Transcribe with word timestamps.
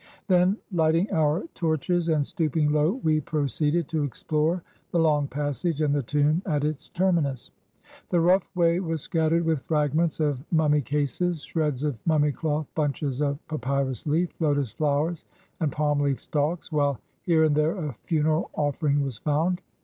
Then 0.27 0.57
hghting 0.73 1.13
our 1.13 1.43
torches 1.53 2.09
and 2.09 2.25
stooping 2.25 2.71
low, 2.71 2.93
we 3.03 3.19
pro 3.21 3.43
ceeded 3.43 3.85
to 3.89 4.01
explore 4.01 4.63
the 4.89 4.97
long 4.97 5.27
passage 5.27 5.79
and 5.79 5.93
the 5.93 6.01
tomb 6.01 6.41
at 6.47 6.63
its 6.63 6.89
terminus. 6.89 7.51
The 8.09 8.19
rough 8.19 8.49
way 8.55 8.79
was 8.79 9.03
scattered 9.03 9.45
with 9.45 9.61
fragments 9.61 10.19
of 10.19 10.43
mummy 10.51 10.81
cases, 10.81 11.43
shreds 11.43 11.83
of 11.83 12.01
mimimy 12.07 12.31
cloth, 12.33 12.65
bimches 12.75 13.21
of 13.21 13.37
papyrus 13.47 14.07
leaf, 14.07 14.33
lotus 14.39 14.71
flowers, 14.71 15.23
and 15.59 15.71
palm 15.71 15.99
leaf 15.99 16.19
stalks, 16.19 16.71
while 16.71 16.99
here 17.21 17.43
and 17.43 17.55
there 17.55 17.77
a 17.77 17.93
funeral 18.05 18.49
offering 18.55 19.03
was 19.03 19.19
found. 19.19 19.61